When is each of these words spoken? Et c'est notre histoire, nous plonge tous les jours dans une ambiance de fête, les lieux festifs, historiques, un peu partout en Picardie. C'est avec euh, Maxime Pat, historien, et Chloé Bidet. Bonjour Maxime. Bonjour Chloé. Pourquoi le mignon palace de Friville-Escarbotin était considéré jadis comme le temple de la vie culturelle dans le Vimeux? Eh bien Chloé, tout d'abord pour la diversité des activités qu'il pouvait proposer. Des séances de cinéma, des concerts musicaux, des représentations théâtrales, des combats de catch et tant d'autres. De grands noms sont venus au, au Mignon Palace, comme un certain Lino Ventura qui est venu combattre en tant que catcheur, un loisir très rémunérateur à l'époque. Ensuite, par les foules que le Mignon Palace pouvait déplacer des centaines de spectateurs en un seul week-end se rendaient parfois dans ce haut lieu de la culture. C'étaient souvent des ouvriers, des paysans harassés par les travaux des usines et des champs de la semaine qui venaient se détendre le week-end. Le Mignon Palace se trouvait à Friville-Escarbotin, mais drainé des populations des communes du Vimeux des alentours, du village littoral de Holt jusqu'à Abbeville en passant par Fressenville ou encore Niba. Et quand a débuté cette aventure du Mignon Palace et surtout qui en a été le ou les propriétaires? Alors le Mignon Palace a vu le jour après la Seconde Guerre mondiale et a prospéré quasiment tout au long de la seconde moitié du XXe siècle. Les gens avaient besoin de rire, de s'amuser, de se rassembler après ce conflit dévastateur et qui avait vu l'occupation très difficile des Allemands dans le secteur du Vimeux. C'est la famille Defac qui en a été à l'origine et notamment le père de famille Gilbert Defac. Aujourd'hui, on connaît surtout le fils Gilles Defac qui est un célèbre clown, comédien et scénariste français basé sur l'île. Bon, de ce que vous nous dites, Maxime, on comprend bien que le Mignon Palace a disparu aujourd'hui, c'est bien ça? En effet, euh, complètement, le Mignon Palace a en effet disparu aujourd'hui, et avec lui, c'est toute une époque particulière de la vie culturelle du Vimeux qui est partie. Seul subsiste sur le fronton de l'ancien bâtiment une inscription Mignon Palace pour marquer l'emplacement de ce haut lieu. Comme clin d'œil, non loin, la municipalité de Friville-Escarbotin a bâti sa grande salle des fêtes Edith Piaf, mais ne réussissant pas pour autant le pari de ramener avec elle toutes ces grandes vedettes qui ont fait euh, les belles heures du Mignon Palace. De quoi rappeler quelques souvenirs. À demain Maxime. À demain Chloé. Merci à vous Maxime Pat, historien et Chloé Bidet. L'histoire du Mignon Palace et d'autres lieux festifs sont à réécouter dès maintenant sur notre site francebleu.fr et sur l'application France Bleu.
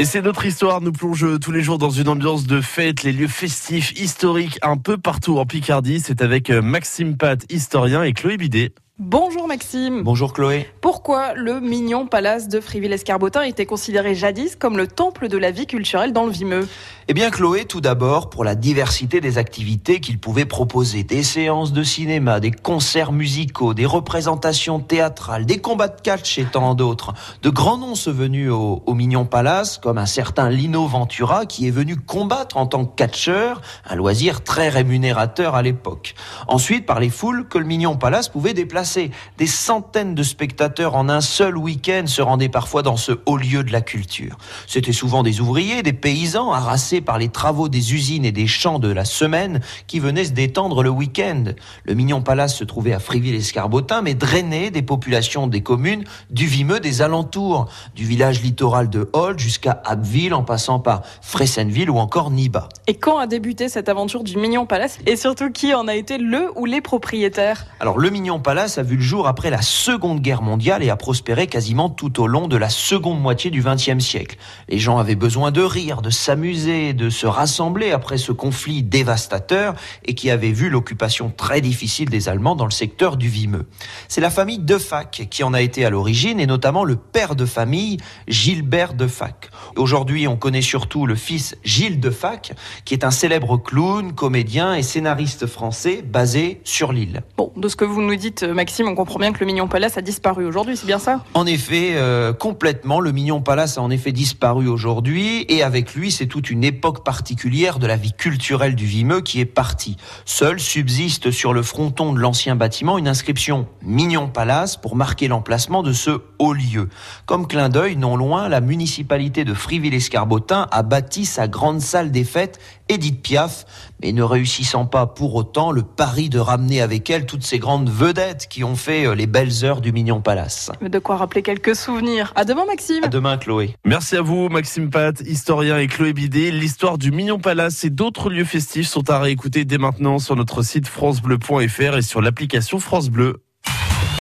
Et 0.00 0.06
c'est 0.06 0.22
notre 0.22 0.46
histoire, 0.46 0.80
nous 0.80 0.92
plonge 0.92 1.26
tous 1.40 1.52
les 1.52 1.60
jours 1.60 1.76
dans 1.76 1.90
une 1.90 2.08
ambiance 2.08 2.46
de 2.46 2.62
fête, 2.62 3.02
les 3.02 3.12
lieux 3.12 3.28
festifs, 3.28 3.92
historiques, 4.00 4.58
un 4.62 4.78
peu 4.78 4.96
partout 4.96 5.36
en 5.36 5.44
Picardie. 5.44 6.00
C'est 6.00 6.22
avec 6.22 6.48
euh, 6.48 6.62
Maxime 6.62 7.18
Pat, 7.18 7.44
historien, 7.52 8.02
et 8.02 8.14
Chloé 8.14 8.38
Bidet. 8.38 8.72
Bonjour 9.02 9.48
Maxime. 9.48 10.02
Bonjour 10.02 10.34
Chloé. 10.34 10.68
Pourquoi 10.82 11.32
le 11.32 11.58
mignon 11.58 12.06
palace 12.06 12.48
de 12.48 12.60
Friville-Escarbotin 12.60 13.44
était 13.44 13.64
considéré 13.64 14.14
jadis 14.14 14.56
comme 14.56 14.76
le 14.76 14.86
temple 14.86 15.28
de 15.28 15.38
la 15.38 15.52
vie 15.52 15.66
culturelle 15.66 16.12
dans 16.12 16.26
le 16.26 16.30
Vimeux? 16.30 16.68
Eh 17.08 17.14
bien 17.14 17.30
Chloé, 17.30 17.64
tout 17.64 17.80
d'abord 17.80 18.28
pour 18.28 18.44
la 18.44 18.54
diversité 18.54 19.22
des 19.22 19.38
activités 19.38 20.00
qu'il 20.00 20.20
pouvait 20.20 20.44
proposer. 20.44 21.02
Des 21.02 21.22
séances 21.22 21.72
de 21.72 21.82
cinéma, 21.82 22.40
des 22.40 22.50
concerts 22.50 23.12
musicaux, 23.12 23.72
des 23.72 23.86
représentations 23.86 24.80
théâtrales, 24.80 25.46
des 25.46 25.62
combats 25.62 25.88
de 25.88 25.98
catch 25.98 26.36
et 26.36 26.44
tant 26.44 26.74
d'autres. 26.74 27.14
De 27.40 27.48
grands 27.48 27.78
noms 27.78 27.94
sont 27.94 28.12
venus 28.12 28.50
au, 28.50 28.82
au 28.84 28.92
Mignon 28.92 29.24
Palace, 29.24 29.78
comme 29.78 29.96
un 29.96 30.04
certain 30.04 30.50
Lino 30.50 30.86
Ventura 30.86 31.46
qui 31.46 31.66
est 31.66 31.70
venu 31.72 31.96
combattre 31.96 32.58
en 32.58 32.66
tant 32.66 32.84
que 32.84 32.94
catcheur, 32.96 33.62
un 33.88 33.94
loisir 33.96 34.44
très 34.44 34.68
rémunérateur 34.68 35.54
à 35.54 35.62
l'époque. 35.62 36.14
Ensuite, 36.48 36.84
par 36.84 37.00
les 37.00 37.08
foules 37.08 37.48
que 37.48 37.56
le 37.56 37.64
Mignon 37.64 37.96
Palace 37.96 38.28
pouvait 38.28 38.52
déplacer 38.52 38.89
des 39.38 39.46
centaines 39.46 40.14
de 40.14 40.22
spectateurs 40.22 40.94
en 40.94 41.08
un 41.08 41.20
seul 41.20 41.56
week-end 41.56 42.04
se 42.06 42.22
rendaient 42.22 42.48
parfois 42.48 42.82
dans 42.82 42.96
ce 42.96 43.12
haut 43.26 43.36
lieu 43.36 43.62
de 43.62 43.72
la 43.72 43.80
culture. 43.80 44.36
C'étaient 44.66 44.92
souvent 44.92 45.22
des 45.22 45.40
ouvriers, 45.40 45.82
des 45.82 45.92
paysans 45.92 46.52
harassés 46.52 47.00
par 47.00 47.18
les 47.18 47.28
travaux 47.28 47.68
des 47.68 47.94
usines 47.94 48.24
et 48.24 48.32
des 48.32 48.46
champs 48.46 48.78
de 48.78 48.92
la 48.92 49.04
semaine 49.04 49.60
qui 49.86 50.00
venaient 50.00 50.24
se 50.24 50.32
détendre 50.32 50.82
le 50.82 50.90
week-end. 50.90 51.44
Le 51.84 51.94
Mignon 51.94 52.22
Palace 52.22 52.56
se 52.56 52.64
trouvait 52.64 52.92
à 52.92 52.98
Friville-Escarbotin, 52.98 54.02
mais 54.02 54.14
drainé 54.14 54.70
des 54.70 54.82
populations 54.82 55.46
des 55.46 55.62
communes 55.62 56.04
du 56.30 56.46
Vimeux 56.46 56.80
des 56.80 57.02
alentours, 57.02 57.68
du 57.94 58.04
village 58.04 58.42
littoral 58.42 58.90
de 58.90 59.08
Holt 59.12 59.38
jusqu'à 59.38 59.80
Abbeville 59.84 60.34
en 60.34 60.42
passant 60.42 60.80
par 60.80 61.02
Fressenville 61.20 61.90
ou 61.90 61.98
encore 61.98 62.30
Niba. 62.30 62.68
Et 62.86 62.94
quand 62.94 63.18
a 63.18 63.26
débuté 63.26 63.68
cette 63.68 63.88
aventure 63.88 64.24
du 64.24 64.36
Mignon 64.36 64.66
Palace 64.66 64.98
et 65.06 65.16
surtout 65.16 65.50
qui 65.50 65.74
en 65.74 65.86
a 65.86 65.94
été 65.94 66.18
le 66.18 66.50
ou 66.56 66.64
les 66.64 66.80
propriétaires? 66.80 67.66
Alors 67.78 67.98
le 67.98 68.10
Mignon 68.10 68.40
Palace 68.40 68.78
a 68.80 68.82
vu 68.82 68.96
le 68.96 69.02
jour 69.02 69.28
après 69.28 69.50
la 69.50 69.60
Seconde 69.60 70.20
Guerre 70.20 70.40
mondiale 70.40 70.82
et 70.82 70.88
a 70.88 70.96
prospéré 70.96 71.46
quasiment 71.46 71.90
tout 71.90 72.18
au 72.18 72.26
long 72.26 72.48
de 72.48 72.56
la 72.56 72.70
seconde 72.70 73.20
moitié 73.20 73.50
du 73.50 73.62
XXe 73.62 74.02
siècle. 74.02 74.38
Les 74.70 74.78
gens 74.78 74.96
avaient 74.96 75.16
besoin 75.16 75.50
de 75.50 75.60
rire, 75.60 76.00
de 76.00 76.08
s'amuser, 76.08 76.94
de 76.94 77.10
se 77.10 77.26
rassembler 77.26 77.92
après 77.92 78.16
ce 78.16 78.32
conflit 78.32 78.82
dévastateur 78.82 79.74
et 80.06 80.14
qui 80.14 80.30
avait 80.30 80.52
vu 80.52 80.70
l'occupation 80.70 81.30
très 81.30 81.60
difficile 81.60 82.08
des 82.08 82.30
Allemands 82.30 82.56
dans 82.56 82.64
le 82.64 82.70
secteur 82.70 83.18
du 83.18 83.28
Vimeux. 83.28 83.66
C'est 84.08 84.22
la 84.22 84.30
famille 84.30 84.58
Defac 84.58 85.28
qui 85.30 85.44
en 85.44 85.52
a 85.52 85.60
été 85.60 85.84
à 85.84 85.90
l'origine 85.90 86.40
et 86.40 86.46
notamment 86.46 86.84
le 86.84 86.96
père 86.96 87.36
de 87.36 87.44
famille 87.44 87.98
Gilbert 88.28 88.94
Defac. 88.94 89.49
Aujourd'hui, 89.76 90.26
on 90.28 90.36
connaît 90.36 90.62
surtout 90.62 91.06
le 91.06 91.14
fils 91.14 91.56
Gilles 91.64 92.00
Defac 92.00 92.52
qui 92.84 92.94
est 92.94 93.04
un 93.04 93.10
célèbre 93.10 93.56
clown, 93.56 94.12
comédien 94.12 94.74
et 94.74 94.82
scénariste 94.82 95.46
français 95.46 96.02
basé 96.02 96.60
sur 96.64 96.92
l'île. 96.92 97.22
Bon, 97.36 97.52
de 97.56 97.68
ce 97.68 97.76
que 97.76 97.84
vous 97.84 98.02
nous 98.02 98.16
dites, 98.16 98.42
Maxime, 98.42 98.88
on 98.88 98.94
comprend 98.94 99.18
bien 99.18 99.32
que 99.32 99.40
le 99.40 99.46
Mignon 99.46 99.68
Palace 99.68 99.96
a 99.96 100.02
disparu 100.02 100.44
aujourd'hui, 100.44 100.76
c'est 100.76 100.86
bien 100.86 100.98
ça? 100.98 101.24
En 101.34 101.46
effet, 101.46 101.92
euh, 101.94 102.32
complètement, 102.32 103.00
le 103.00 103.12
Mignon 103.12 103.40
Palace 103.40 103.78
a 103.78 103.82
en 103.82 103.90
effet 103.90 104.12
disparu 104.12 104.68
aujourd'hui, 104.68 105.44
et 105.48 105.62
avec 105.62 105.94
lui, 105.94 106.10
c'est 106.10 106.26
toute 106.26 106.50
une 106.50 106.64
époque 106.64 107.04
particulière 107.04 107.78
de 107.78 107.86
la 107.86 107.96
vie 107.96 108.12
culturelle 108.12 108.74
du 108.74 108.86
Vimeux 108.86 109.20
qui 109.20 109.40
est 109.40 109.46
partie. 109.46 109.96
Seul 110.24 110.60
subsiste 110.60 111.30
sur 111.30 111.52
le 111.52 111.62
fronton 111.62 112.12
de 112.12 112.18
l'ancien 112.18 112.56
bâtiment 112.56 112.98
une 112.98 113.08
inscription 113.08 113.66
Mignon 113.82 114.28
Palace 114.28 114.76
pour 114.76 114.96
marquer 114.96 115.28
l'emplacement 115.28 115.82
de 115.82 115.92
ce 115.92 116.22
haut 116.38 116.52
lieu. 116.52 116.88
Comme 117.26 117.46
clin 117.46 117.68
d'œil, 117.68 117.96
non 117.96 118.16
loin, 118.16 118.48
la 118.48 118.60
municipalité 118.60 119.44
de 119.44 119.54
Friville-Escarbotin 119.60 120.66
a 120.70 120.82
bâti 120.82 121.24
sa 121.24 121.46
grande 121.46 121.80
salle 121.80 122.10
des 122.10 122.24
fêtes 122.24 122.58
Edith 122.88 123.22
Piaf, 123.22 123.66
mais 124.02 124.10
ne 124.10 124.22
réussissant 124.22 124.84
pas 124.84 125.06
pour 125.06 125.36
autant 125.36 125.70
le 125.70 125.82
pari 125.82 126.28
de 126.28 126.40
ramener 126.40 126.80
avec 126.80 127.08
elle 127.08 127.24
toutes 127.24 127.44
ces 127.44 127.60
grandes 127.60 127.88
vedettes 127.88 128.48
qui 128.48 128.64
ont 128.64 128.74
fait 128.74 129.06
euh, 129.06 129.14
les 129.14 129.28
belles 129.28 129.64
heures 129.64 129.80
du 129.80 129.92
Mignon 129.92 130.20
Palace. 130.20 130.72
De 130.82 130.98
quoi 130.98 131.16
rappeler 131.16 131.42
quelques 131.42 131.76
souvenirs. 131.76 132.32
À 132.34 132.44
demain 132.44 132.64
Maxime. 132.66 133.04
À 133.04 133.08
demain 133.08 133.38
Chloé. 133.38 133.76
Merci 133.84 134.16
à 134.16 134.22
vous 134.22 134.48
Maxime 134.48 134.90
Pat, 134.90 135.20
historien 135.20 135.78
et 135.78 135.86
Chloé 135.86 136.12
Bidet. 136.12 136.50
L'histoire 136.50 136.98
du 136.98 137.12
Mignon 137.12 137.38
Palace 137.38 137.84
et 137.84 137.90
d'autres 137.90 138.28
lieux 138.28 138.44
festifs 138.44 138.88
sont 138.88 139.08
à 139.08 139.20
réécouter 139.20 139.64
dès 139.64 139.78
maintenant 139.78 140.18
sur 140.18 140.34
notre 140.34 140.62
site 140.62 140.88
francebleu.fr 140.88 141.96
et 141.96 142.02
sur 142.02 142.20
l'application 142.20 142.80
France 142.80 143.08
Bleu. 143.08 143.44